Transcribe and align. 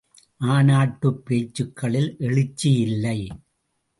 மாநாட்டுப் 0.41 1.19
பேச்சுக்களில் 1.25 2.15
எழுச்சியில்லை! 2.19 3.17